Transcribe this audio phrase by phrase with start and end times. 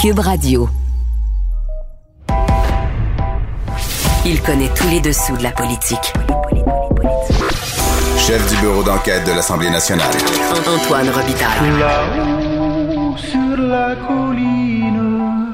[0.00, 0.66] Cube Radio.
[4.24, 6.14] Il connaît tous les dessous de la politique.
[8.16, 10.10] Chef du bureau d'enquête de l'Assemblée nationale.
[10.66, 11.78] Antoine Robitaille.
[11.78, 15.52] Là-haut sur la colline.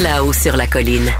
[0.00, 1.10] Là-haut sur la colline.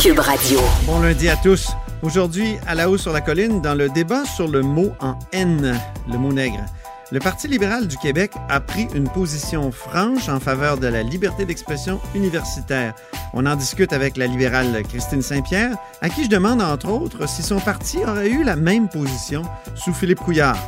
[0.00, 0.58] Cube Radio.
[0.86, 1.68] Bon lundi à tous.
[2.00, 5.78] Aujourd'hui, à la haut sur la colline, dans le débat sur le mot en N,
[6.10, 6.64] le mot nègre.
[7.10, 11.46] Le Parti libéral du Québec a pris une position franche en faveur de la liberté
[11.46, 12.92] d'expression universitaire.
[13.32, 17.42] On en discute avec la libérale Christine Saint-Pierre, à qui je demande entre autres si
[17.42, 19.42] son parti aurait eu la même position
[19.74, 20.58] sous Philippe Couillard.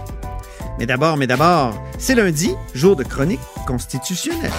[0.79, 4.51] Mais d'abord, mais d'abord, c'est lundi, jour de chronique constitutionnelle.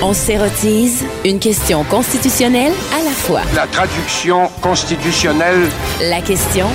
[0.00, 3.42] On s'érotise une question constitutionnelle à la fois.
[3.56, 5.68] La traduction constitutionnelle
[6.02, 6.68] La question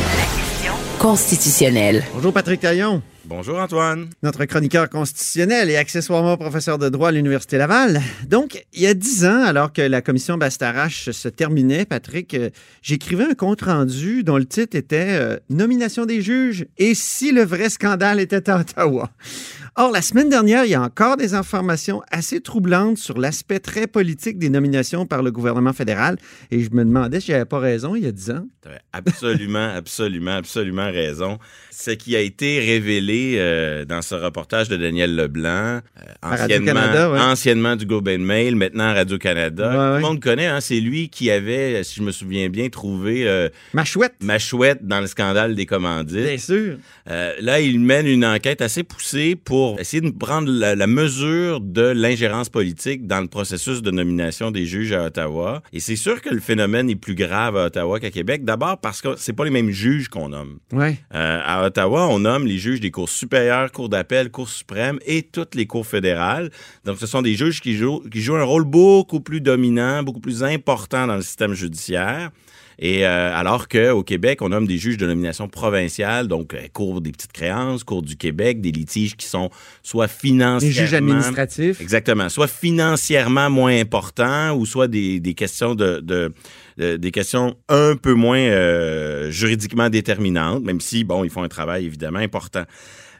[1.05, 2.03] constitutionnelle.
[2.15, 4.09] Bonjour Patrick Taillon, Bonjour Antoine.
[4.23, 8.01] notre chroniqueur constitutionnel et accessoirement professeur de droit à l'Université Laval.
[8.27, 12.49] Donc, il y a dix ans, alors que la commission Bastarache se terminait, Patrick, euh,
[12.81, 17.69] j'écrivais un compte-rendu dont le titre était euh, Nomination des juges et si le vrai
[17.69, 19.11] scandale était à Ottawa.
[19.77, 23.87] Or, la semaine dernière, il y a encore des informations assez troublantes sur l'aspect très
[23.87, 26.15] politique des nominations par le gouvernement fédéral.
[26.49, 28.47] Et je me demandais si j'avais pas raison il y a dix ans.
[28.63, 31.39] Tu absolument, absolument, absolument raison.
[31.71, 35.81] Ce qui a été révélé euh, dans ce reportage de Daniel Leblanc, euh,
[36.23, 37.19] anciennement, ouais.
[37.19, 39.67] anciennement du Globe and Mail, maintenant Radio-Canada.
[39.67, 42.69] Ouais, Tout le monde connaît, hein, c'est lui qui avait, si je me souviens bien,
[42.69, 46.15] trouvé euh, Ma chouette, ma chouette dans le scandale des commandites.
[46.23, 46.77] bien sûr.
[47.05, 51.81] Là, il mène une enquête assez poussée pour essayer de prendre la, la mesure de
[51.81, 55.61] l'ingérence politique dans le processus de nomination des juges à Ottawa.
[55.73, 58.43] Et c'est sûr que le phénomène est plus grave à Ottawa qu'à Québec.
[58.43, 60.59] D'abord parce que c'est pas les mêmes juges qu'on nomme.
[60.71, 60.97] Ouais.
[61.13, 65.23] Euh, à Ottawa, on nomme les juges des cours supérieures, cours d'appel, cours suprêmes et
[65.23, 66.51] toutes les cours fédérales.
[66.83, 70.19] Donc, ce sont des juges qui jouent, qui jouent un rôle beaucoup plus dominant, beaucoup
[70.19, 72.31] plus important dans le système judiciaire.
[72.79, 77.01] Et euh, alors qu'au Québec, on nomme des juges de nomination provinciale, donc euh, cours
[77.01, 79.49] des petites créances, cours du Québec, des litiges qui sont
[79.81, 80.75] soit financièrement...
[80.75, 81.79] juges administratifs.
[81.81, 82.29] Exactement.
[82.29, 86.33] Soit financièrement moins importants ou soit des, des questions de, de-
[86.77, 91.47] de- des questions un peu moins euh, juridiquement déterminantes, même si, bon, ils font un
[91.47, 92.63] travail évidemment important.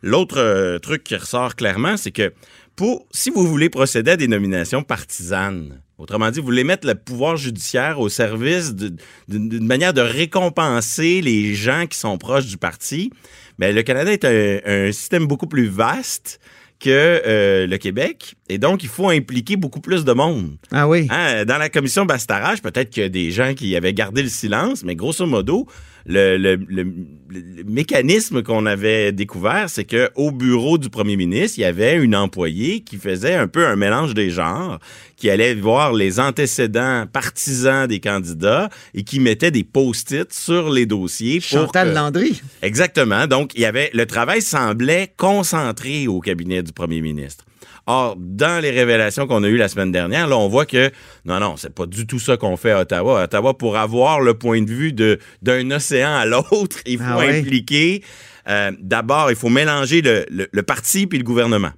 [0.03, 2.33] L'autre euh, truc qui ressort clairement, c'est que
[2.75, 6.95] pour, si vous voulez procéder à des nominations partisanes, autrement dit, vous voulez mettre le
[6.95, 13.11] pouvoir judiciaire au service d'une manière de récompenser les gens qui sont proches du parti,
[13.57, 16.39] mais le Canada est un, un système beaucoup plus vaste
[16.79, 16.89] que
[17.25, 18.35] euh, le Québec.
[18.49, 20.57] Et donc, il faut impliquer beaucoup plus de monde.
[20.71, 21.07] Ah oui.
[21.09, 24.29] Hein, dans la commission Bastarache, peut-être qu'il y a des gens qui avaient gardé le
[24.29, 25.67] silence, mais grosso modo,
[26.07, 26.83] le, le- le-
[27.29, 31.95] le mécanisme qu'on avait découvert, c'est que au bureau du premier ministre, il y avait
[31.97, 34.79] une employée qui faisait un peu un mélange des genres,
[35.17, 40.85] qui allait voir les antécédents partisans des candidats et qui mettait des post-it sur les
[40.85, 42.41] dossiers Chantal que- Landry.
[42.61, 43.25] Exactement.
[43.27, 47.45] Donc, il y avait le travail semblait concentré au cabinet du premier ministre.
[47.87, 50.89] Or, dans les révélations qu'on a eues la semaine dernière, là, on voit que
[51.25, 53.21] non, non, c'est pas du tout ça qu'on fait à Ottawa.
[53.21, 57.03] À Ottawa, pour avoir le point de vue de d'un océan à l'autre, il faut
[57.07, 57.39] Ah ouais?
[57.39, 58.03] impliquer.
[58.47, 61.71] euh, D'abord, il faut mélanger le, le- le parti puis le gouvernement.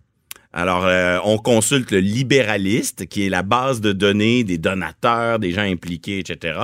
[0.53, 5.51] Alors, euh, on consulte le libéraliste, qui est la base de données des donateurs, des
[5.51, 6.57] gens impliqués, etc.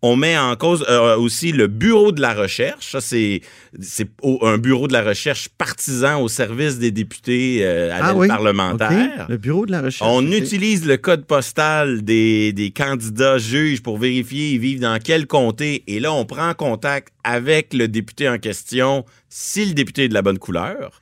[0.00, 2.92] On met en cause euh, aussi le bureau de la recherche.
[2.92, 3.40] Ça, c'est
[4.42, 8.28] un bureau de la recherche partisan au service des députés euh, à Ah oui?
[8.28, 9.26] parlementaire.
[9.28, 10.08] Le bureau de la recherche.
[10.08, 15.26] On utilise le code postal des, des candidats juges pour vérifier ils vivent dans quel
[15.26, 15.82] comté.
[15.88, 20.14] Et là, on prend contact avec le député en question si le député est de
[20.14, 21.00] la bonne couleur.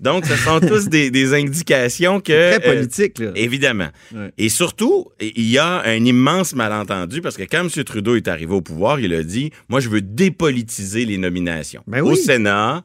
[0.00, 2.56] Donc, ce sont tous des, des indications que...
[2.56, 3.30] Très euh, politique, là.
[3.34, 3.88] Évidemment.
[4.14, 4.32] Ouais.
[4.38, 7.84] Et surtout, il y a un immense malentendu parce que quand M.
[7.84, 11.82] Trudeau est arrivé au pouvoir, il a dit Moi, je veux dépolitiser les nominations.
[11.86, 12.14] Ben Au.
[12.14, 12.84] Sénat,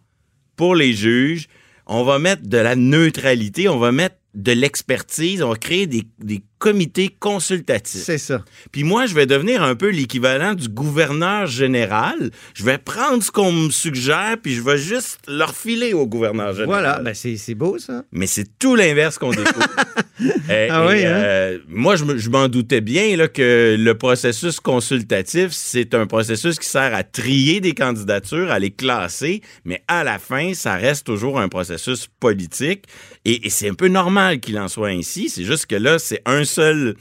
[0.56, 1.48] pour les juges,
[1.88, 6.04] on va mettre de la neutralité, on va mettre de l'expertise, on va créer des,
[6.20, 8.04] des comités consultatifs.
[8.04, 8.44] C'est ça.
[8.72, 12.32] Puis moi, je vais devenir un peu l'équivalent du gouverneur général.
[12.54, 16.54] Je vais prendre ce qu'on me suggère, puis je vais juste leur filer au gouverneur
[16.54, 16.68] général.
[16.68, 17.00] Voilà.
[17.00, 18.04] Ben, c'est c'est beau, ça.
[18.12, 19.68] Mais c'est tout l'inverse qu'on découvre.
[20.50, 21.10] Euh, Ah oui, et, hein?
[21.16, 26.06] euh, moi, je me- je m'en doutais bien là, que le processus consultatif, c'est un
[26.06, 30.76] processus qui sert à trier des candidatures, à les classer, mais à la fin, ça
[30.76, 32.86] reste toujours un processus politique.
[33.26, 35.30] Et, et c'est un peu normal qu'il en soit ainsi.
[35.30, 36.96] C'est juste que là, c'est un seul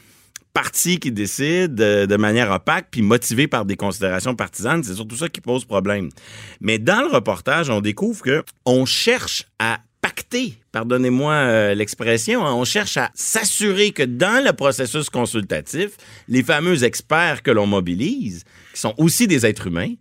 [0.52, 5.16] parti qui décide euh, de manière opaque puis motivé par des considérations partisanes, c'est surtout
[5.16, 6.08] ça qui pose problème.
[6.60, 12.54] Mais dans le reportage, on découvre que on cherche à pacter pardonnez-moi euh, l'expression, hein,
[12.54, 15.90] on cherche à s'assurer que dans le processus consultatif,
[16.28, 18.44] les fameux experts que l'on mobilise,
[18.74, 19.94] qui sont aussi des êtres humains,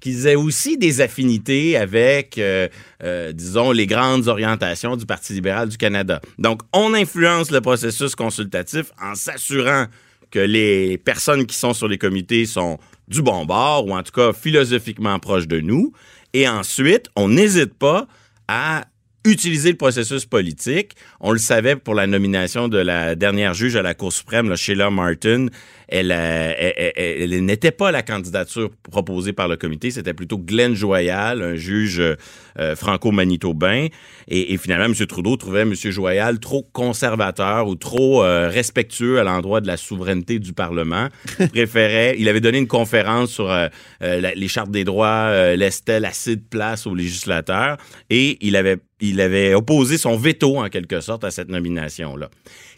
[0.00, 2.68] qu'ils aient aussi des affinités avec, euh,
[3.02, 6.20] euh, disons, les grandes orientations du Parti libéral du Canada.
[6.38, 9.86] Donc, on influence le processus consultatif en s'assurant
[10.30, 12.78] que les personnes qui sont sur les comités sont
[13.08, 15.92] du bon bord, ou en tout cas philosophiquement proches de nous.
[16.34, 18.06] Et ensuite, on n'hésite pas
[18.48, 18.84] à
[19.26, 20.96] utiliser le processus politique.
[21.20, 24.56] On le savait pour la nomination de la dernière juge à la Cour suprême, là,
[24.56, 25.46] Sheila Martin.
[25.88, 26.52] Elle, euh,
[26.96, 32.00] elle- n'était pas la candidature proposée par le comité, c'était plutôt Glenn Joyal, un juge
[32.00, 33.86] euh, franco-manitobain.
[34.28, 35.06] Et, finalement, M.
[35.06, 35.74] Trudeau trouvait M.
[35.74, 41.08] Joyal trop conservateur ou trop euh, respectueux à l'endroit de la souveraineté du Parlement.
[41.38, 43.54] Il préférait, il avait donné une conférence sur
[44.00, 47.76] les chartes des droits, laissait assez de place aux législateurs
[48.10, 52.30] et il avait, il avait opposé son veto en quelque sorte à cette nomination-là.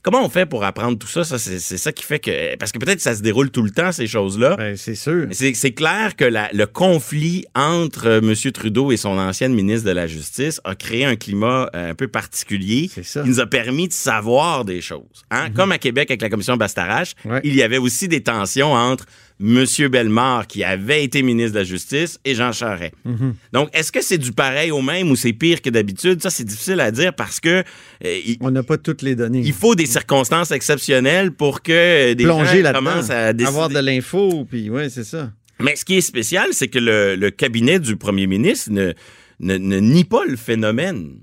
[0.03, 1.25] Comment on fait pour apprendre tout ça?
[1.25, 2.57] ça c'est ça qui fait que...
[2.57, 4.57] Parce que peut-être ça se déroule tout le temps, ces choses-là.
[4.57, 5.27] Ben, c'est sûr.
[5.33, 8.35] C'est, c'est clair que la- le conflit entre euh, M.
[8.53, 12.09] Trudeau et son ancienne ministre de la Justice a créé un climat euh, un peu
[12.09, 13.23] particulier C'est ça.
[13.23, 15.25] Qui nous a permis de savoir des choses.
[15.31, 15.51] Hein?
[15.51, 17.41] Comme à Québec avec la commission Bastarache, Ouais.
[17.45, 19.05] il y avait aussi des tensions entre
[19.41, 19.65] M.
[19.89, 22.93] Bellemare, qui avait été ministre de la Justice, et Jean Charest.
[23.05, 23.35] Mhm.
[23.53, 26.21] Donc, est-ce que c'est du pareil au même ou c'est pire que d'habitude?
[26.23, 27.63] Ça, c'est difficile à dire parce que
[28.05, 29.43] euh, il, On n'a pas toutes les données.
[29.45, 33.49] il faut des circonstances exceptionnelles pour que euh, des plonger gens commencent à décider.
[33.49, 35.31] avoir de l'info, puis c'est ça.
[35.61, 38.93] Mais ce qui est spécial, c'est que le, le cabinet du premier ministre ne,
[39.41, 41.19] ne, ne nie pas le phénomène.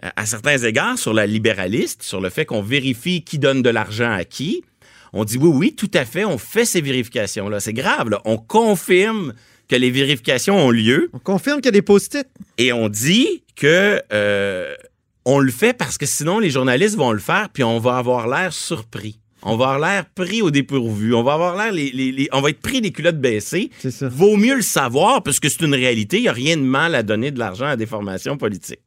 [0.00, 3.70] À, à certains égards, sur la libéraliste, sur le fait qu'on vérifie qui donne de
[3.70, 4.62] l'argent à qui,
[5.12, 7.60] on dit oui, oui, tout à fait, on fait ces vérifications-là.
[7.60, 8.20] C'est grave, là.
[8.24, 9.34] On confirme
[9.68, 12.26] que les vérifications ont lieu On confirme qu'il y a des post-it.
[12.58, 14.74] et on dit que euh,
[15.24, 18.26] on le fait parce que sinon les journalistes vont le faire puis on va avoir
[18.28, 19.18] l'air surpris.
[19.44, 21.14] On va avoir l'air pris au dépourvu.
[21.14, 23.70] On va avoir l'air les, les- les- on va être pris les culottes baissées.
[23.78, 24.08] C'est ça.
[24.08, 26.18] Vaut mieux le savoir parce que c'est une réalité.
[26.18, 28.80] Il n'y a rien de mal à donner de l'argent à des formations politiques.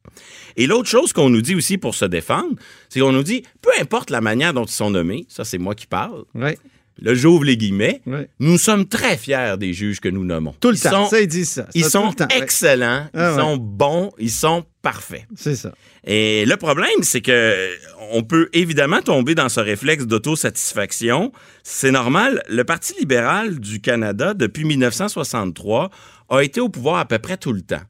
[0.56, 2.54] Et l'autre chose qu'on nous dit aussi pour se défendre,
[2.88, 5.74] c'est qu'on nous dit, peu importe la manière dont ils sont nommés, ça c'est moi
[5.74, 6.56] qui parle, Ouais,
[6.98, 8.00] là j'ouvre les guillemets,
[8.40, 10.54] nous sommes très fiers des juges que nous nommons.
[10.60, 11.04] Tout le Ils temps.
[11.04, 11.66] sont- ça, ils disent ça.
[11.74, 12.06] ils sont.
[12.18, 13.42] Ouais, excellents, Ah ils ouais.
[13.42, 15.24] sont bons, ils sont parfaits.
[15.36, 15.72] C'est ça.
[16.04, 17.68] Et le problème, c'est que
[18.12, 21.32] on peut évidemment tomber dans ce réflexe d'autosatisfaction.
[21.64, 22.42] C'est normal.
[22.48, 25.90] Le Parti libéral du Canada, depuis 1963,
[26.28, 27.82] a été au pouvoir à peu près tout le temps.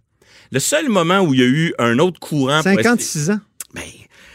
[0.52, 2.62] Le seul moment où il y a eu un autre courant...
[2.62, 3.40] pour essayer- 56 ans?
[3.74, 3.82] Ben,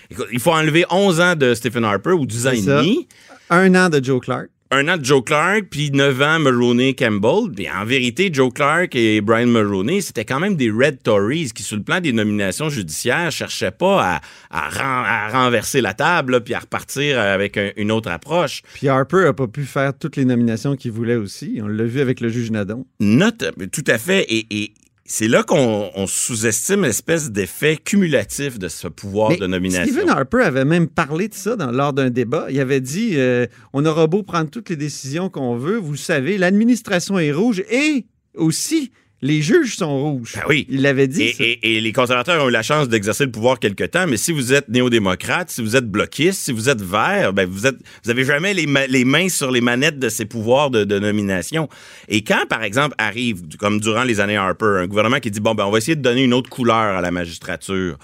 [0.10, 3.08] écoute, il faut enlever 11 ans de Stephen Harper ou 10 ans et demi
[3.50, 4.48] Un an de Joe Clark.
[4.74, 7.52] Un an de Joe Clark, puis 9 ans Mulroney Campbell.
[7.54, 11.62] Puis en vérité, Joe Clark et Brian Mulroney, c'était quand même des Red Tories qui,
[11.64, 16.32] sur le plan des nominations judiciaires, cherchaient pas à, à ren- à renverser la table,
[16.34, 18.62] là, puis à repartir avec un- une autre approche.
[18.74, 21.60] Puis Harper a pas pu faire toutes les nominations qu'il voulait aussi.
[21.62, 22.86] On l'a vu avec le juge Nadon.
[23.02, 24.22] Note, tout à fait.
[24.30, 24.74] Et, et
[25.14, 29.92] c'est là qu'on on sous-estime l'espèce d'effet cumulatif de ce pouvoir Mais de nomination.
[29.94, 32.48] Stephen Harper avait même parlé de ça dans- lors d'un débat.
[32.50, 36.38] Il avait dit euh, on aura beau prendre toutes les décisions qu'on veut, vous savez,
[36.38, 38.06] l'administration est rouge et
[38.36, 38.92] aussi
[39.22, 40.34] les juges sont rouges.
[40.36, 40.66] Ben oui.
[40.70, 41.24] Il l'avait dit.
[41.24, 41.44] Et, ça.
[41.44, 44.32] et- et les conservateurs ont eu la chance d'exercer le pouvoir quelque temps, mais si
[44.32, 48.10] vous êtes néo-démocrate, si vous êtes bloquiste, si vous êtes vert, ben vous êtes, vous
[48.10, 51.70] avez jamais les, ma- les mains sur les manettes de ces pouvoirs de, de nomination.
[52.08, 55.54] Et quand, par exemple, arrive, comme durant les années Harper, un gouvernement qui dit bon
[55.56, 57.98] ben on va essayer de donner une autre couleur à la magistrature,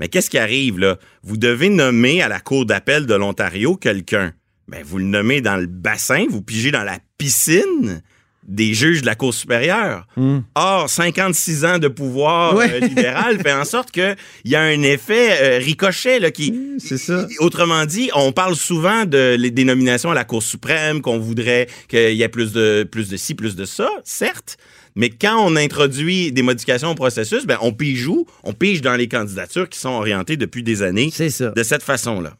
[0.00, 0.96] mais qu'est-ce qui arrive là?
[1.22, 4.32] Vous devez nommer à la cour d'appel de l'Ontario quelqu'un.
[4.66, 8.02] Ben vous le nommez dans le bassin, vous pigez dans la piscine
[8.46, 10.06] des juges de la Cour supérieure.
[10.54, 12.70] Or, 56 ans de pouvoir Ouais.
[12.70, 16.54] euh, libéral fait en sorte qu'il y a un effet euh, ricochet là, qui...
[16.78, 17.26] C'est ça.
[17.40, 21.68] Autrement dit, on parle souvent de les- des nominations à la Cour suprême, qu'on voudrait
[21.88, 24.56] qu'il y ait plus de, plus de ci, plus de ça, certes.
[24.96, 28.26] Mais quand on introduit des modifications au processus, ben, on pige où?
[28.44, 31.50] On pige dans les candidatures qui sont orientées depuis des années ça.
[31.50, 32.34] de cette façon-là.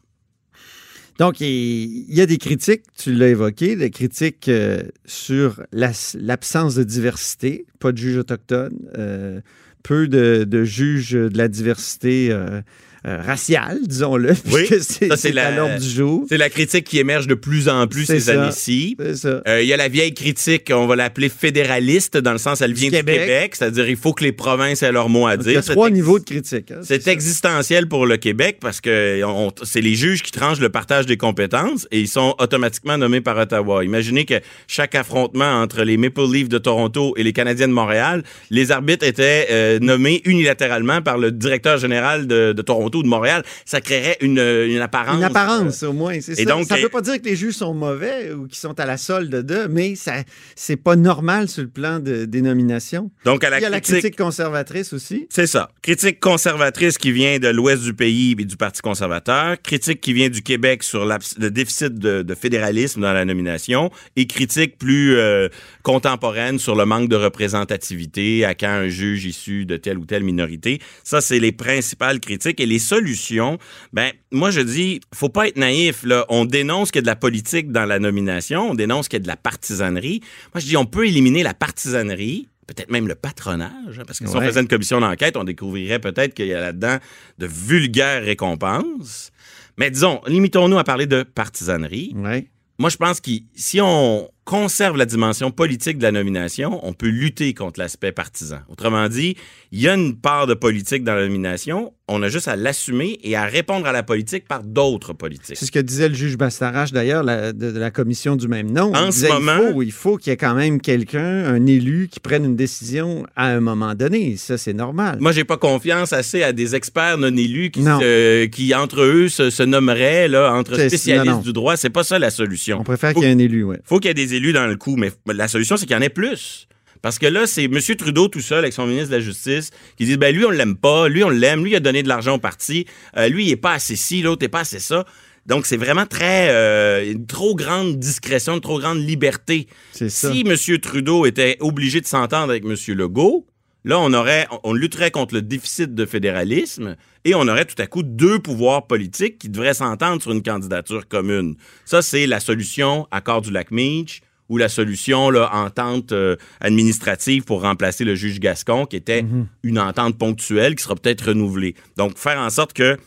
[1.17, 6.75] Donc, il y a des critiques, tu l'as évoqué, des critiques euh, sur la- l'absence
[6.75, 9.39] de diversité, pas de juges autochtones, euh,
[9.87, 12.61] peu de, de juges de la diversité euh,
[13.07, 16.25] euh, raciale, disons-le, Oui, ça, c'est la- l'ordre du jour.
[16.27, 18.95] C'est la critique qui émerge de plus en plus ces années-ci.
[18.99, 19.43] C'est ça.
[19.47, 22.73] Euh, Il y a la vieille critique, on va l'appeler fédéraliste, dans le sens, elle
[22.73, 23.19] vient du Québec.
[23.19, 25.59] Québec, c'est-à-dire il faut que les provinces aient leur mot à Donc, il y dire.
[25.59, 26.71] a C'est trois niveaux de critique.
[26.71, 29.21] hein, C'est existentiel pour le Québec parce que
[29.61, 33.37] c'est les juges qui tranchent le partage des compétences et ils sont automatiquement nommés par
[33.37, 33.83] Ottawa.
[33.85, 38.23] Imaginez que chaque affrontement entre les Maple Leafs de Toronto et les Canadiens de Montréal,
[38.49, 43.07] les arbitres étaient euh, nommés unilatéralement par le directeur général de, de Toronto ou de
[43.07, 45.17] Montréal, ça créerait une, une apparence.
[45.17, 46.45] Une apparence, au moins, c'est ça.
[46.45, 48.85] donc, ça ne veut pas dire que les juges sont mauvais ou qu'ils sont à
[48.85, 50.13] la solde d'eux, mais ça,
[50.55, 53.11] c'est pas normal sur le plan de, des nominations.
[53.25, 55.27] Donc, à la Il y a la critique- conservatrice aussi.
[55.29, 55.69] C'est ça.
[55.81, 59.55] Critique conservatrice qui vient de l'ouest du pays et du Parti conservateur.
[59.61, 63.89] Critique qui vient du Québec sur le déficit de, de fédéralisme dans la nomination.
[64.15, 65.49] Et critique plus euh,
[65.83, 70.23] contemporaine sur le manque de représentativité, à quand un juge issu de telle ou telle
[70.23, 70.79] minorité.
[71.03, 72.59] Ça, c'est les principales critiques.
[72.59, 73.57] Et les solutions,
[73.93, 76.03] ben, moi, je dis, faut pas être naïf.
[76.03, 76.25] Là.
[76.29, 78.71] On dénonce qu'il y a de la politique dans la nomination.
[78.71, 80.21] On dénonce qu'il y a de la partisanerie.
[80.53, 84.27] Moi, je dis, on peut éliminer la partisanerie peut-être même le patronage, hein, parce que
[84.27, 86.97] si on faisait une commission d'enquête, on découvrirait peut-être qu'il y a là-dedans
[87.37, 89.31] de vulgaires récompenses.
[89.77, 92.13] Mais disons, limitons-nous à parler de partisanerie.
[92.15, 92.47] Ouais.
[92.77, 97.07] Moi, je pense que si on conserve la dimension politique de la nomination, on peut
[97.07, 98.59] lutter contre l'aspect partisan.
[98.69, 99.35] Autrement dit,
[99.71, 103.17] il y a une part de politique dans la nomination, on a juste à l'assumer
[103.23, 105.57] et à répondre à la politique par d'autres politiques.
[105.57, 108.71] C'est ce que disait le juge Bastarache, d'ailleurs, la- de, de la commission du même
[108.71, 108.93] nom.
[108.93, 111.65] En Il ce moment- Il faut, il faut qu'il y ait quand même quelqu'un, un
[111.65, 114.37] élu, qui prenne une décision à un moment donné.
[114.37, 115.17] Ça, c'est normal.
[115.19, 117.99] Moi, j'ai pas confiance assez à des experts non élus qui, Non.
[117.99, 121.41] se- qui entre eux, se, se nommeraient, là, entre spécialistes non, non.
[121.41, 121.75] du droit.
[121.75, 122.77] C'est pas ça la solution.
[122.81, 123.77] On préfère qu'il y ait un élu, oui.
[123.83, 125.99] faut qu'il y ait des élus dans le coup, mais la solution, c'est qu'il y
[125.99, 126.67] en ait plus.
[127.01, 127.79] Parce que là, c'est M.
[127.97, 130.75] Trudeau tout seul avec son ministre de la Justice qui dit ben lui, on l'aime
[130.75, 132.87] pas, lui, on l'aime, lui, il a donné de l'argent au parti,
[133.17, 135.05] euh, lui, il est pas assez ci, l'autre n'est pas assez ça.
[135.45, 136.49] Donc, c'est vraiment très.
[136.49, 139.67] euh, une trop grande discrétion, une trop grande liberté.
[139.91, 140.09] Ça.
[140.09, 140.79] Si M.
[140.79, 142.75] Trudeau était obligé de s'entendre avec M.
[142.95, 143.45] Legault,
[143.83, 147.85] là, on aurait, on lutterait contre le déficit de fédéralisme et on aurait tout à
[147.85, 151.55] coup deux pouvoirs politiques qui devraient s'entendre sur une candidature commune.
[151.85, 157.43] Ça, c'est la solution accord du lac Meach ou la solution là, entente euh, administrative
[157.43, 159.25] pour remplacer le juge Gascon, qui était
[159.63, 161.75] une entente ponctuelle qui sera peut-être renouvelée.
[161.97, 162.97] Donc, faire en sorte que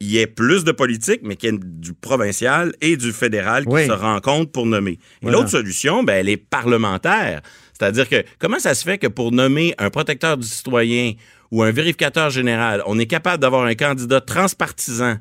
[0.00, 3.64] il y ait plus de politique, mais qu'il y ait du provincial et du fédéral
[3.64, 3.86] qui Oui.
[3.86, 4.98] se rencontrent pour nommer.
[5.22, 7.40] Et l'autre solution, ben, elle est parlementaire.
[7.72, 11.12] C'est-à-dire que comment ça se fait que pour nommer un protecteur du citoyen
[11.50, 15.16] ou un vérificateur général, on est capable d'avoir un candidat transpartisan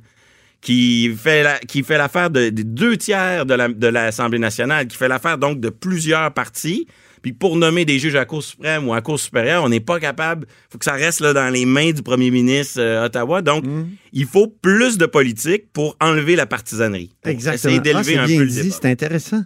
[0.63, 4.87] qui fait la- qui fait l'affaire de- des deux tiers de la- de l'Assemblée nationale,
[4.87, 6.87] qui fait l'affaire donc de plusieurs partis.
[7.21, 9.69] Puis pour nommer des juges à la Cour suprême ou à la Cour supérieure, on
[9.69, 10.45] n'est pas capable.
[10.49, 13.41] Il faut que ça reste là, dans les mains du premier ministre euh, Ottawa.
[13.41, 13.83] Donc, Mmh.
[14.13, 17.11] il faut plus de politique pour enlever la partisanerie.
[17.21, 17.55] Pour Exactement.
[17.73, 19.43] Essayer Ah, d'élever c'est un bien peu dit, c'est intéressant,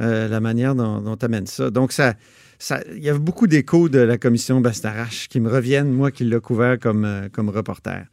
[0.00, 1.68] euh, la manière dont tu amènes ça.
[1.70, 2.14] Donc, ça,
[2.58, 6.24] ça, il y a beaucoup d'échos de la commission Bastarache qui me reviennent, moi qui
[6.24, 8.06] l'ai couvert comme, euh, comme reporter.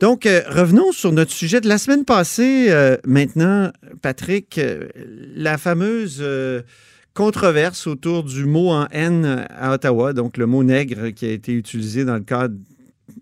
[0.00, 2.68] Donc, euh, revenons sur notre sujet de la semaine passée.
[2.70, 4.88] euh, maintenant, Patrick, euh,
[5.34, 6.24] la fameuse
[7.12, 11.52] controverse autour du mot en haine à Ottawa, donc le mot nègre qui a été
[11.52, 12.54] utilisé dans le cadre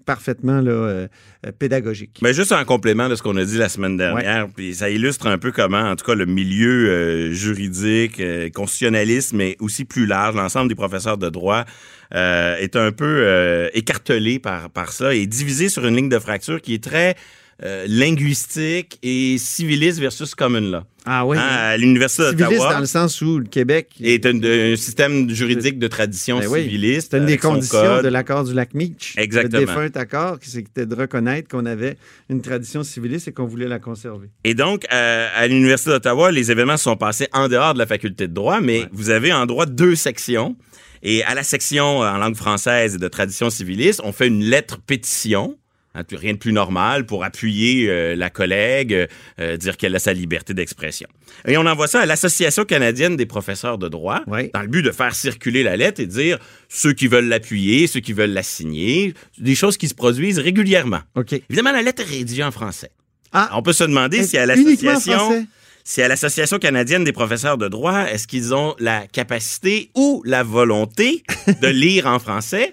[0.04, 1.08] parfaitement là, euh,
[1.46, 2.18] euh, pédagogique.
[2.20, 5.28] Mais juste en complément de ce qu'on a dit la semaine dernière, puis ça illustre
[5.28, 10.06] un peu comment, en tout cas, le milieu euh, juridique, euh, constitutionnaliste, mais aussi plus
[10.06, 11.64] large, l'ensemble des professeurs de droit
[12.10, 16.72] est un peu écartelé par, par ça et divisé sur une ligne de fracture qui
[16.72, 17.16] est très
[17.64, 20.82] euh, linguistique et civiliste versus common law.
[21.06, 21.38] Ah oui.
[21.38, 25.30] Hein, à l'Université Civiliste d'Ottawa dans le sens où le Québec est un, un système
[25.30, 27.08] juridique de tradition Ben oui, civiliste.
[27.12, 29.14] C'est une des conditions de l'accord du lac Meach.
[29.16, 29.60] Exactement.
[29.60, 31.96] Le défunt accord, c'était de reconnaître qu'on avait
[32.28, 34.28] une tradition civiliste et qu'on voulait la conserver.
[34.44, 38.28] Et donc, euh, à l'Université d'Ottawa, les événements sont passés en dehors de la faculté
[38.28, 38.88] de droit, mais Ouais.
[38.92, 40.56] vous avez en droit deux sections.
[41.02, 44.42] Et à la section euh, en langue française et de tradition civiliste, on fait une
[44.44, 45.56] lettre pétition.
[45.98, 49.06] Hein, rien de plus normal pour appuyer euh, la collègue,
[49.40, 51.08] euh, dire qu'elle a sa liberté d'expression.
[51.46, 54.50] Et on envoie ça à l'Association canadienne des professeurs de droit Oui.
[54.54, 56.38] dans le but de faire circuler la lettre et de dire
[56.68, 61.00] ceux qui veulent l'appuyer, ceux qui veulent la signer, des choses qui se produisent régulièrement.
[61.14, 61.32] OK.
[61.32, 62.90] Évidemment, la lettre est rédigée en français.
[63.32, 65.46] Ah, On peut se demander si à uniquement l'association français?
[65.84, 70.42] si à l'Association canadienne des professeurs de droit, est-ce qu'ils ont la capacité ou la
[70.42, 71.22] volonté
[71.62, 72.72] de lire en français?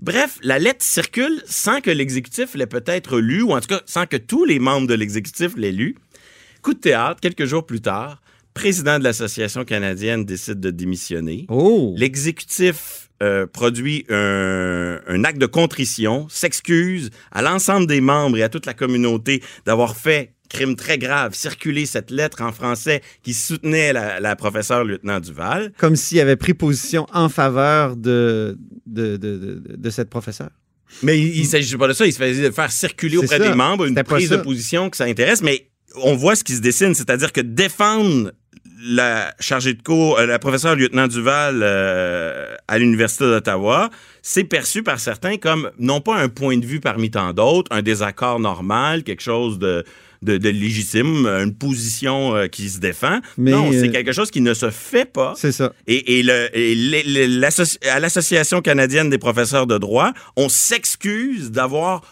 [0.00, 4.06] Bref, la lettre circule sans que l'exécutif l'ait peut-être lu, ou en tout cas sans
[4.06, 5.96] que tous les membres de l'exécutif l'aient lu.
[6.62, 8.20] Coup de théâtre, quelques jours plus tard,
[8.54, 11.46] président de l'Association canadienne décide de démissionner.
[11.48, 11.94] Oh!
[11.96, 18.48] L'exécutif euh, produit un, un acte de contrition, s'excuse à l'ensemble des membres et à
[18.48, 23.92] toute la communauté d'avoir fait crime très grave, circuler cette lettre en français qui soutenait
[23.92, 25.72] la, la professeure lieutenant Duval.
[25.76, 28.56] Comme s'il avait pris position en faveur de,
[28.86, 30.50] de, de, de, de cette professeure.
[31.02, 33.48] Mais il ne s'agit pas de ça, il se faisait faire circuler auprès ça.
[33.48, 36.60] des membres une prise de position que ça intéresse, mais on voit ce qui se
[36.60, 38.32] dessine, c'est-à-dire que défendre
[38.86, 43.90] la chargée de cours, euh, la professeure lieutenant Duval euh, à l'Université d'Ottawa,
[44.22, 47.82] c'est perçu par certains comme non pas un point de vue parmi tant d'autres, un
[47.82, 49.84] désaccord normal, quelque chose de,
[50.24, 53.20] de, de légitime, une position euh, qui se défend.
[53.38, 55.34] Mais, non, c'est euh, quelque chose qui ne se fait pas.
[55.36, 55.72] C'est ça.
[55.86, 60.48] Et, et, le, et les- les- l'associ- à l'Association canadienne des professeurs de droit, on
[60.48, 62.02] s'excuse d'avoir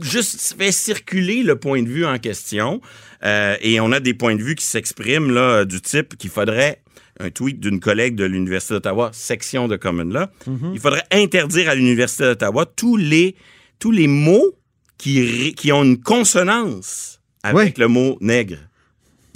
[0.00, 2.80] juste fait circuler le point de vue en question.
[3.24, 6.80] Euh, et on a des points de vue qui s'expriment là du type qu'il faudrait
[7.20, 10.26] un tweet d'une collègue de l'Université d'Ottawa, section de Common Law,
[10.74, 13.36] il faudrait interdire à l'Université d'Ottawa tous les,
[13.78, 14.56] tous les mots
[14.98, 17.74] qui, qui ont une consonance avec Ouais.
[17.76, 18.58] le mot nègre.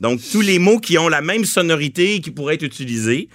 [0.00, 3.28] Donc, tous les mots qui ont la même sonorité et qui pourraient être utilisés.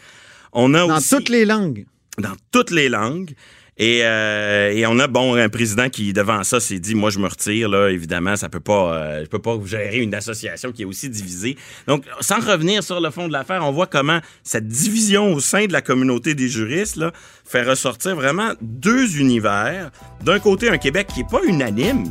[0.53, 1.85] On a Dans aussi toutes les langues.
[2.19, 3.31] dans toutes les langues.
[3.77, 7.17] Et, euh, et on a bon un président qui devant ça s'est dit moi je
[7.17, 10.83] me retire là évidemment ça peut pas euh, je peux pas gérer une association qui
[10.83, 11.57] est aussi divisée.
[11.87, 15.65] Donc sans revenir sur le fond de l'affaire, on voit comment cette division au sein
[15.65, 17.11] de la communauté des juristes là
[17.45, 19.89] fait ressortir vraiment deux univers.
[20.23, 22.03] D'un côté un Québec qui est pas unanime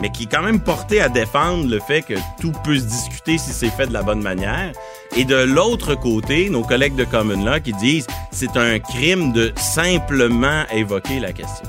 [0.00, 3.38] mais qui est quand même porté à défendre le fait que tout peut se discuter
[3.38, 4.72] si c'est fait de la bonne manière.
[5.16, 9.52] Et de l'autre côté, nos collègues de Common Law qui disent c'est un crime de
[9.56, 11.68] simplement évoquer la question.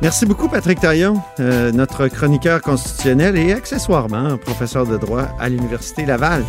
[0.00, 6.06] Merci beaucoup, Patrick Taillon, euh, notre chroniqueur constitutionnel et accessoirement professeur de droit à l'Université
[6.06, 6.44] Laval.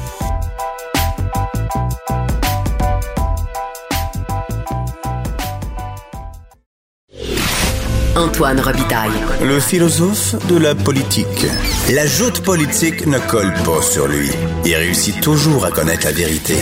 [8.19, 9.11] Antoine Robitaille.
[9.41, 11.45] Le philosophe de la politique.
[11.93, 14.29] La joute politique ne colle pas sur lui.
[14.65, 16.55] Il réussit toujours à connaître la vérité.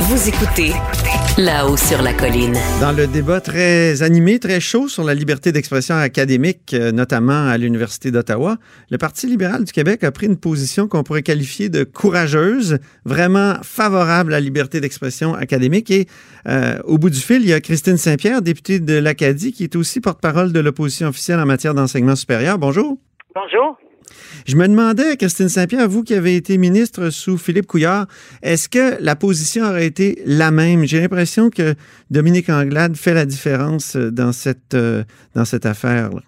[0.00, 0.72] Vous écoutez
[1.38, 2.54] là-haut sur la colline.
[2.80, 7.58] Dans le débat très animé, très chaud sur la liberté d'expression académique, euh, notamment à
[7.58, 8.56] l'Université d'Ottawa,
[8.90, 13.56] le Parti libéral du Québec a pris une position qu'on pourrait qualifier de courageuse, vraiment
[13.62, 15.90] favorable à la liberté d'expression académique.
[15.90, 16.06] Et
[16.48, 19.76] euh, au bout du fil, il y a Christine Saint-Pierre, députée de l'Acadie, qui est
[19.76, 22.58] aussi porte-parole de l'opposition officielle en matière d'enseignement supérieur.
[22.58, 22.98] Bonjour.
[23.34, 23.76] Bonjour.
[24.46, 28.06] Je me demandais, Christine Saint-Pierre, vous qui avez été ministre sous Philippe Couillard,
[28.42, 30.84] est-ce que la position aurait été la même?
[30.84, 31.74] J'ai l'impression que
[32.10, 36.10] Dominique Anglade fait la différence euh, dans cette, euh, affaire.
[36.10, 36.20] -là.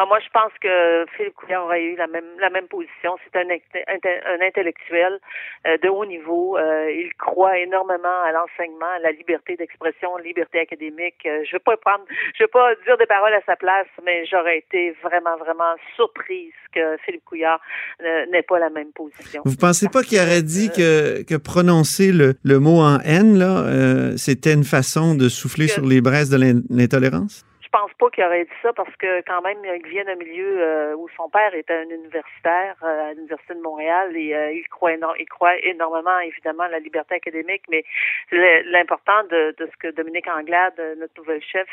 [0.00, 3.16] Ah, moi, je pense que Philippe Couillard aurait eu la même la même position.
[3.24, 5.18] C'est un, un intellectuel
[5.66, 6.56] euh, de haut niveau.
[6.56, 11.16] Euh, il croit énormément à l'enseignement, à la liberté d'expression, liberté académique.
[11.26, 12.04] Euh, je veux pas prendre,
[12.36, 16.52] je veux pas dire des paroles à sa place, mais j'aurais été vraiment vraiment surprise
[16.72, 17.60] que Philippe Couillard
[18.02, 19.42] euh, n'ait pas la même position.
[19.44, 23.64] Vous pensez pas qu'il aurait dit que, que prononcer le, le mot en haine, là,
[23.66, 27.44] euh, c'était une façon de souffler Que- sur les braises de l'in- l'intolérance?
[27.70, 30.58] Je pense pas qu'il aurait dit ça parce que quand même il vient d'un milieu
[30.58, 34.66] euh, où son père était un universitaire euh, à l'université de Montréal et euh, il
[34.68, 37.84] croit il croit énormément évidemment à la liberté académique mais
[38.32, 41.68] l'important de, de ce que Dominique Anglade notre nouvel chef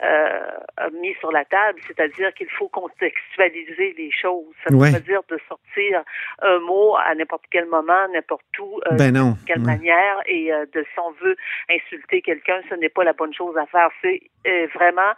[0.00, 4.88] a mis sur la table c'est-à-dire qu'il faut contextualiser les choses ça Ouais.
[4.88, 6.04] veut pas dire de sortir
[6.40, 9.66] un mot à n'importe quel moment n'importe où ben de quelle Ouais.
[9.76, 11.36] manière et de si on veut
[11.68, 13.90] insulter quelqu'un, ce n'est pas la bonne chose à faire.
[14.00, 14.20] C'est
[14.74, 15.12] vraiment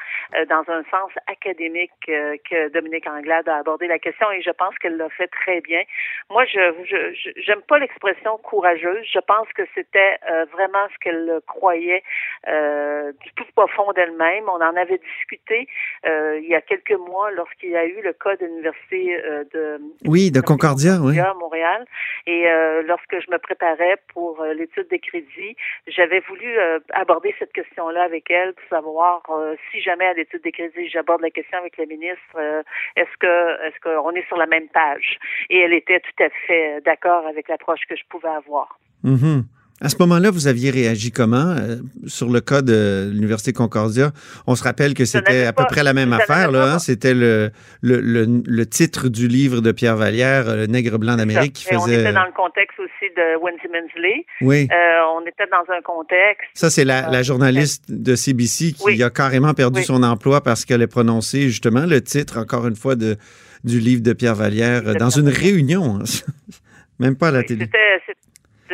[0.48, 4.76] dans un sens académique euh, que Dominique Anglade a abordé la question et je pense
[4.78, 5.82] qu'elle l'a fait très bien.
[6.30, 9.04] Moi, je je- je- j'aime pas l'expression courageuse.
[9.12, 12.02] Je pense que c'était euh, vraiment ce qu'elle croyait
[12.48, 14.44] euh, du tout profond d'elle-même.
[14.48, 15.68] On en avait discuté
[16.06, 19.44] euh, il y a quelques mois lorsqu'il y a eu le cas de l'université euh,
[19.52, 21.18] de Oui, de Concordia, oui.
[21.18, 21.84] à Montréal.
[22.26, 27.34] Et euh, lorsque je me préparais pour euh, l'étude des crédits, j'avais voulu euh, aborder
[27.38, 31.30] cette question-là avec elle pour savoir euh, si jamais à l'étude des crédits j'aborde la
[31.30, 32.62] question avec le ministre, euh,
[32.96, 35.18] est-ce que est-ce qu'on est sur la même page?
[35.48, 38.78] Et elle était tout à fait d'accord avec l'approche que je pouvais avoir.
[39.02, 39.44] Mhm.
[39.82, 44.12] À ce moment-là, vous aviez réagi comment euh, sur le cas de l'Université Concordia?
[44.46, 46.54] On se rappelle que c'était à peu près la même affaire.
[46.54, 46.78] hein?
[46.78, 51.16] C'était le, le, le, le titre du livre de Pierre Vallière, euh, Le Nègre blanc
[51.16, 52.00] d'Amérique, qui Et on faisait...
[52.02, 54.26] était dans le contexte aussi de Wendy Mensley.
[54.42, 54.76] Oui, Euh,
[55.16, 59.02] on était dans un contexte ça c'est la, la journaliste de CBC qui Oui.
[59.02, 59.84] a carrément perdu Oui.
[59.86, 63.16] son emploi parce qu'elle a prononcé justement le titre, encore une fois, de,
[63.64, 66.00] du livre de Pierre Vallière dans une réunion.
[66.00, 66.04] hein?
[66.98, 67.64] Même pas à la Oui, télé.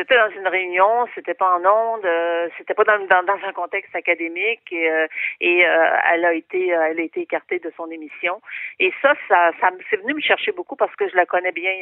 [0.07, 3.51] C'était dans une réunion, c'était pas en ondes, euh, c'était pas dans, dans, dans, un
[3.51, 5.07] contexte académique et, euh,
[5.41, 8.41] et elle a été elle a été écartée de son émission.
[8.79, 11.73] Et ça, ça, ça c'est venu me chercher beaucoup parce que je la connais bien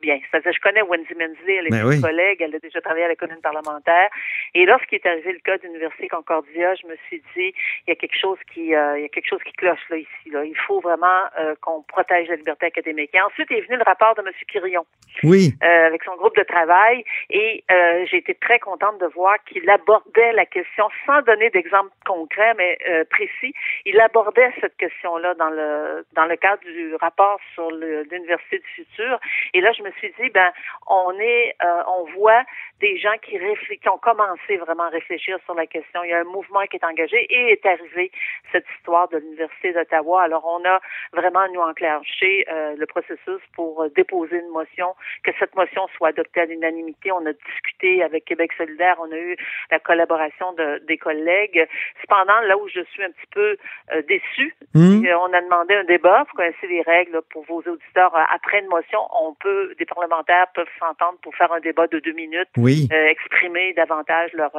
[0.00, 0.18] bien.
[0.30, 2.00] C'est-à-dire, je connais Wendy Mensley, elle est Ben une oui.
[2.00, 4.10] collègue, elle a déjà travaillé à la commune parlementaire.
[4.54, 7.54] Et lorsqu'il est arrivé le cas d'Université Concordia, je me suis dit,
[7.86, 10.30] il y a quelque chose qui il y a quelque chose qui cloche là ici.
[10.32, 10.44] Là.
[10.44, 11.22] Il faut vraiment
[11.60, 13.10] qu'on protège la liberté académique.
[13.14, 14.32] Et ensuite est venu le rapport de M.
[14.48, 14.86] Quirion.
[15.22, 15.54] Oui.
[15.62, 19.68] Euh, avec son groupe de travail et euh, j'ai été très contente de voir qu'il
[19.68, 23.52] abordait la question sans donner d'exemple concret mais euh, précis.
[23.84, 29.20] Il abordait cette question-là dans le dans le cadre du rapport sur l'université du futur.
[29.52, 30.50] Et là, je me suis dit ben
[30.86, 32.42] on est euh, on voit
[32.80, 36.02] des gens qui, qui ont commencé vraiment à réfléchir sur la question.
[36.04, 38.10] Il y a un mouvement qui est engagé et est arrivé
[38.52, 40.22] cette histoire de l'université d'Ottawa.
[40.22, 40.80] Alors on a
[41.12, 46.40] vraiment nous enclenché euh, le processus pour déposer une motion que cette motion soit adoptée
[46.40, 47.12] à l'unanimité.
[47.12, 49.36] On a discuté avec Québec solidaire, on a eu
[49.70, 51.66] la collaboration de, des collègues.
[52.00, 53.56] Cependant, là où je suis un petit peu
[53.92, 55.06] euh, déçue, mmh.
[55.06, 56.24] on a demandé un débat.
[56.28, 58.14] Vous connaissez les règles pour vos auditeurs.
[58.30, 62.12] Après une motion, on peut, des parlementaires peuvent s'entendre pour faire un débat de deux
[62.12, 62.88] minutes, oui.
[62.92, 64.52] euh, exprimer davantage leur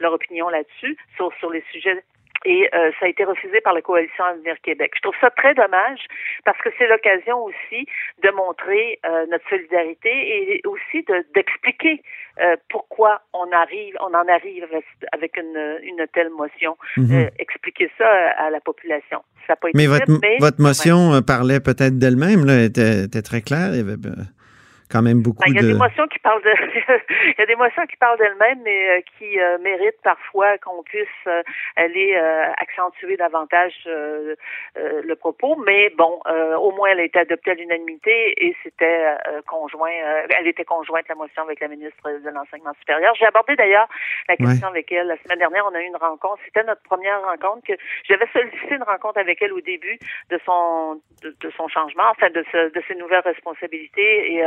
[0.00, 2.02] leur opinion là-dessus sur sur les sujets
[2.44, 4.92] et euh, ça a été refusé par la coalition Avenir Québec.
[4.96, 6.00] Je trouve ça très dommage
[6.44, 7.86] parce que c'est l'occasion aussi
[8.22, 11.04] de montrer euh, notre solidarité et aussi
[11.34, 12.02] d'expliquer
[12.40, 14.66] euh, pourquoi on arrive, on en arrive
[15.12, 16.76] avec une, une telle motion.
[16.96, 17.30] Mm -hmm.
[17.38, 18.08] expliquer ça
[18.46, 19.20] à la population.
[19.46, 21.22] Ça n'a pas été mais, votre, mais votre motion ouais.
[21.22, 23.70] parlait peut-être d'elle-même, là, était, était, très claire.
[23.72, 24.00] Il y avait
[24.94, 25.72] quand même beaucoup ben, il y a de...
[25.72, 26.54] des motions qui parlent de
[27.26, 30.84] il y a des motions qui parlent d'elles-mêmes mais euh, qui euh, méritent parfois qu'on
[30.84, 31.42] puisse euh,
[31.74, 32.14] aller
[32.58, 35.56] accentuer davantage le propos.
[35.66, 36.20] Mais bon
[36.58, 39.90] au moins elle a été adoptée à l'unanimité et c'était conjoint
[40.38, 43.14] elle était conjointe la motion avec la ministre de l'enseignement supérieur.
[43.18, 43.88] J'ai abordé d'ailleurs
[44.28, 44.78] la question ouais.
[44.78, 45.66] avec elle la semaine dernière.
[45.70, 46.38] On a eu une rencontre.
[46.44, 47.72] C'était notre première rencontre que
[48.08, 49.98] j'avais sollicité une rencontre avec elle au début
[50.30, 54.44] de son de, de son changement enfin de, ce, de ses nouvelles responsabilités et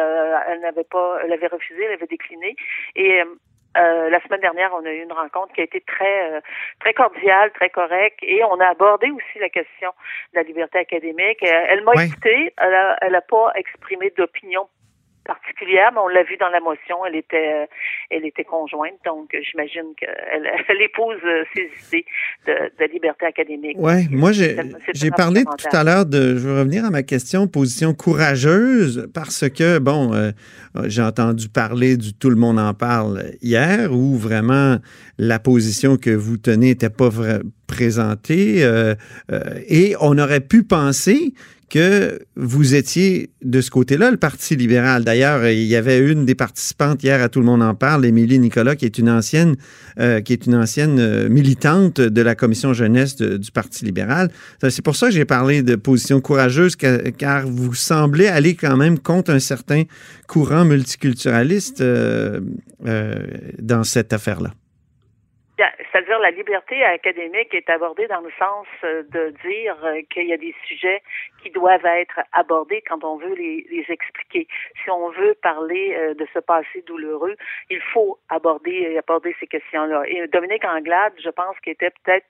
[0.47, 2.55] elle n'avait pas, elle avait refusé, elle avait décliné.
[2.95, 3.21] Et
[3.77, 6.41] euh, la semaine dernière, on a eu une rencontre qui a été très euh,
[6.79, 9.91] très cordiale, très correcte, et on a abordé aussi la question
[10.33, 11.43] de la liberté académique.
[11.43, 12.07] Elle m'a Ouais.
[12.07, 14.67] écouté, elle a, elle a pas exprimé d'opinion
[15.27, 17.65] particulière, mais on l'a vu dans la motion, elle était, euh,
[18.09, 22.05] elle était conjointe, donc euh, j'imagine qu'elle elle épouse euh, ses idées
[22.47, 23.77] de, de liberté académique.
[23.79, 27.93] Oui, moi j'ai parlé tout à l'heure de, je veux revenir à ma question, position
[27.93, 30.31] courageuse, parce que, bon, euh,
[30.85, 34.77] j'ai entendu parler du tout le monde en parle hier, où vraiment
[35.17, 37.09] la position que vous tenez n'était pas
[37.67, 38.95] présentée, euh,
[39.31, 41.33] euh, et on aurait pu penser
[41.69, 45.03] que vous étiez de ce côté-là, le Parti libéral.
[45.03, 48.39] D'ailleurs, il y avait une des participantes hier à Tout le monde en parle, Émilie
[48.39, 49.57] Nicolas, qui est une ancienne,
[49.99, 54.31] euh, qui est une ancienne euh, militante de la commission jeunesse du Parti libéral.
[54.61, 58.55] Ça, C'est pour ça que j'ai parlé de position courageuse, ca- car vous semblez aller
[58.55, 59.83] quand même contre un certain
[60.25, 62.39] courant multiculturaliste euh,
[62.85, 63.13] euh,
[63.61, 64.53] dans cette affaire-là.
[66.21, 70.37] La liberté académique est abordée dans le sens euh, de dire euh, qu'il y a
[70.37, 71.01] des sujets
[71.43, 74.47] qui doivent être abordés quand on veut les, expliquer.
[74.83, 77.35] Si on veut parler euh, de ce passé douloureux,
[77.69, 80.03] il faut aborder aborder ces questions-là.
[80.07, 82.25] Et Dominique Anglade, je pense qu'il était peut-être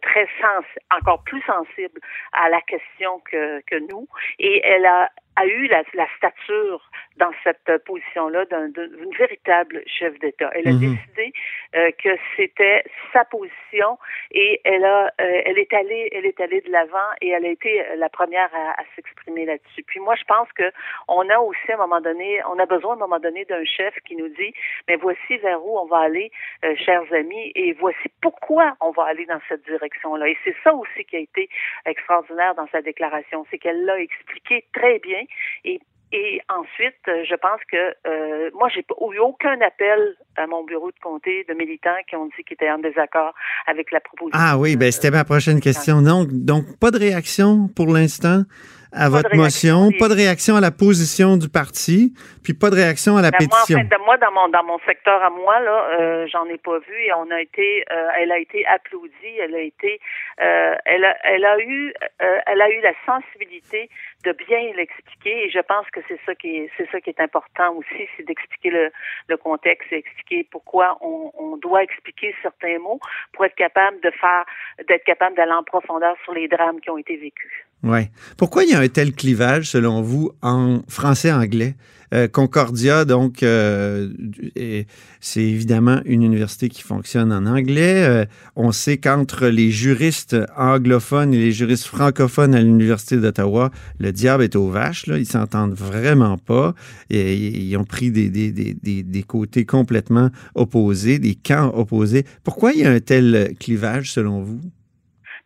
[0.00, 2.00] très sens encore plus sensible
[2.32, 4.06] à la question que, que nous,
[4.38, 10.18] et elle a a eu la, la stature dans cette position-là d'un- d'une véritable chef
[10.18, 10.50] d'État.
[10.54, 10.80] Elle a Mhm.
[10.80, 11.32] décidé
[11.74, 13.98] euh, que c'était sa position
[14.32, 17.48] et elle a, euh, elle est allée, elle est allée de l'avant et elle a
[17.48, 19.82] été la première à, à s'exprimer là-dessus.
[19.84, 20.70] Puis moi, je pense que
[21.08, 23.64] on a aussi à un moment donné, on a besoin à un moment donné d'un
[23.64, 24.52] chef qui nous dit,
[24.88, 26.30] mais voici vers où on va aller,
[26.64, 30.28] euh, chers amis, et voici pourquoi on va aller dans cette direction-là.
[30.28, 31.48] Et c'est ça aussi qui a été
[31.84, 35.20] extraordinaire dans sa déclaration, c'est qu'elle l'a expliqué très bien
[35.64, 35.80] et
[36.12, 40.90] et ensuite, euh, je pense que euh, moi, j'ai eu aucun appel à mon bureau
[40.92, 43.34] de comté de militants qui ont dit qu'ils étaient en désaccord
[43.66, 44.38] avec la proposition.
[44.40, 46.02] Ah oui, ben c'était ma prochaine question.
[46.02, 48.42] Donc, donc pas de réaction pour l'instant?
[48.92, 53.16] À votre motion, pas de réaction à la position du parti, puis pas de réaction
[53.16, 53.78] à la Ben, moi, en pétition.
[53.78, 56.78] fait, de moi, dans mon dans mon secteur à moi, là, euh, j'en ai pas
[56.78, 60.00] vu et on a été, euh, elle a été applaudie, elle a été,
[60.40, 63.90] euh, elle a, elle a eu, euh, elle a eu la sensibilité
[64.24, 65.46] de bien l'expliquer.
[65.46, 68.24] Et je pense que c'est ça qui est, c'est ça qui est important aussi, c'est
[68.26, 68.90] d'expliquer le,
[69.28, 73.00] le contexte et expliquer pourquoi on, on doit expliquer certains mots
[73.32, 74.44] pour être capable de faire,
[74.88, 77.52] d'être capable d'aller en profondeur sur les drames qui ont été vécus.
[77.82, 78.10] Ouais.
[78.36, 81.76] Pourquoi il y a un tel clivage, selon vous, en français-anglais?
[82.14, 84.10] Euh, Concordia, donc, euh,
[84.54, 84.86] est-
[85.20, 88.04] c'est évidemment une université qui fonctionne en anglais.
[88.04, 94.12] Euh, on sait qu'entre les juristes anglophones et les juristes francophones à l'Université d'Ottawa, le
[94.12, 95.08] diable est aux vaches.
[95.08, 95.18] Là.
[95.18, 96.74] Ils s'entendent vraiment pas.
[97.10, 102.24] Ils ont pris des côtés complètement opposés, des camps opposés.
[102.44, 104.60] Pourquoi il y a un tel clivage, selon vous?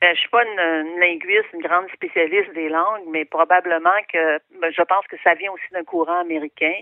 [0.00, 4.38] Ben, je suis pas une, une linguiste, une grande spécialiste des langues, mais probablement que
[4.58, 6.72] ben, je pense que ça vient aussi d'un courant américain.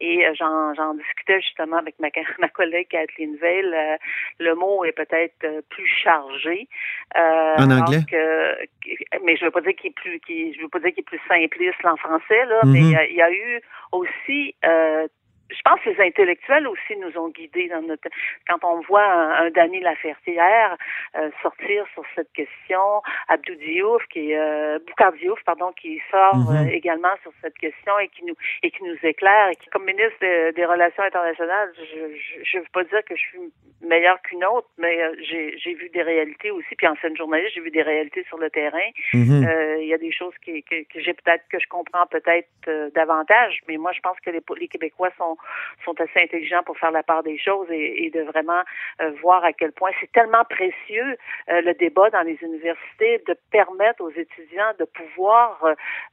[0.00, 2.08] Et euh, j'en, j'en discutais justement avec ma,
[2.38, 3.66] ma collègue Kathleen Veil.
[3.74, 3.96] Euh,
[4.38, 6.66] le mot est peut-être euh, plus chargé.
[7.16, 7.98] Euh, En anglais?
[8.10, 11.00] que- mais je veux pas dire qu'il est plus, qu'il, je veux pas dire qu'il
[11.00, 12.72] est plus simpliste en français là, Mhm.
[12.72, 13.60] mais il y a- il y, a eu
[13.92, 15.06] aussi euh,
[15.52, 18.08] je pense que les intellectuels aussi nous ont guidés dans notre
[18.48, 20.76] quand on voit un, un Danny Lafertière
[21.16, 26.32] euh, sortir sur cette question, Abdou Diouf qui est euh, Boukhar Diouf pardon qui sort
[26.36, 26.66] Mhm.
[26.68, 29.84] euh, également sur cette question et qui nous et qui nous éclaire et qui comme
[29.84, 33.38] ministre de- des relations internationales, je ne veux pas dire que je suis
[33.82, 37.60] meilleure qu'une autre, mais euh, j'ai j'ai vu des réalités aussi puis ancienne journaliste, j'ai
[37.60, 38.88] vu des réalités sur le terrain.
[39.12, 39.44] Mhm.
[39.46, 42.48] Euh, Il y a des choses qui, que, que j'ai peut-être que je comprends peut-être
[42.68, 45.36] euh, davantage, mais moi je pense que les, les Québécois sont
[45.84, 48.62] sont assez intelligents pour faire la part des choses et, de vraiment
[49.00, 51.16] euh, voir à quel point c'est tellement précieux
[51.50, 55.64] euh, le débat dans les universités de permettre aux étudiants de pouvoir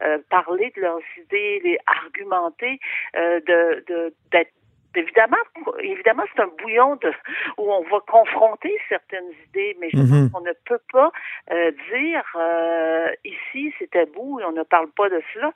[0.04, 2.80] euh, parler de leurs idées, les argumenter,
[3.16, 4.52] de- d'être
[4.96, 5.38] Évidemment,
[5.82, 7.12] évidemment, c'est un bouillon de,
[7.58, 10.10] où on va confronter certaines idées, mais je Mhm.
[10.10, 11.12] pense qu'on ne peut pas
[11.52, 15.52] euh, dire euh, ici c'est tabou et on ne parle pas de cela.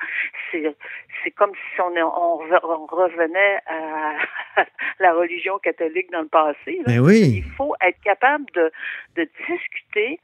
[0.52, 0.76] C'est
[1.24, 4.14] c'est comme si on, on, on revenait à
[5.00, 6.78] la religion catholique dans le passé.
[6.78, 6.84] là.
[6.86, 7.42] Ben oui.
[7.44, 8.72] Il faut être capable de,
[9.16, 10.20] de discuter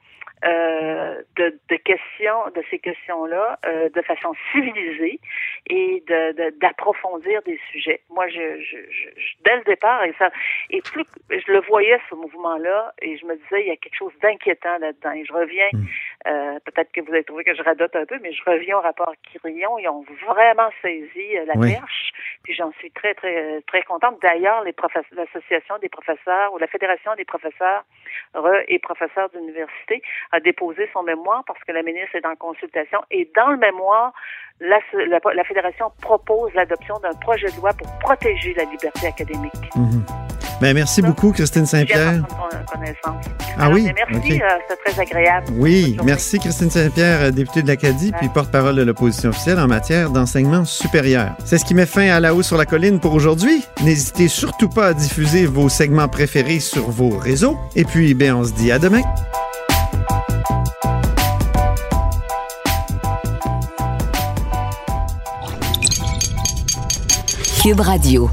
[0.45, 5.19] euh, de, de questions, de ces questions-là, euh, de façon civilisée
[5.67, 8.01] et de de- d'approfondir des sujets.
[8.09, 9.09] Moi, je, je, je,
[9.43, 10.29] dès le départ, et ça,
[10.69, 13.95] et plus je le voyais ce mouvement-là, et je me disais, il y a quelque
[13.97, 15.11] chose d'inquiétant là-dedans.
[15.11, 15.69] Et je reviens,
[16.27, 18.81] euh, peut-être que vous avez trouvé que je radote un peu, mais je reviens au
[18.81, 19.77] rapport Quirion.
[19.79, 21.73] Ils ont vraiment saisi euh, la Oui.
[21.73, 22.11] perche,
[22.43, 24.19] puis j'en suis très, très, très contente.
[24.21, 27.83] D'ailleurs, l'association des professeurs ou la fédération des professeurs
[28.67, 32.99] et professeurs d'université a déposé son mémoire parce que la ministre est en consultation.
[33.11, 34.13] Et dans le mémoire,
[34.59, 34.79] la,
[35.43, 39.53] fédération propose l'adoption d'un projet de loi pour protéger la liberté académique.
[39.75, 40.28] Mhm.
[40.61, 42.21] Ben, merci beaucoup, Christine Saint-Pierre.
[42.71, 43.25] connaissance.
[43.57, 43.89] Ah Alors, oui?
[44.11, 45.47] Merci, euh, c'est très agréable.
[45.53, 50.09] Oui, merci Christine Saint-Pierre, euh, députée de l'Acadie, puis porte-parole de l'opposition officielle en matière
[50.09, 51.31] d'enseignement supérieur.
[51.45, 53.63] C'est ce qui met fin à La Haut sur la Colline pour aujourd'hui.
[53.83, 57.57] N'hésitez surtout pas à diffuser vos segments préférés sur vos réseaux.
[57.75, 59.01] Et puis, ben, on se dit à demain.
[67.61, 68.29] Cube Radio.